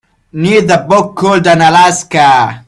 [0.43, 2.29] Need the book called ANAlaska